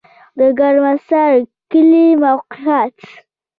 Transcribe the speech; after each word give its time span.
د 0.39 0.39
ګرمسر 0.59 1.31
کلی 1.71 2.07
موقعیت 2.23 2.95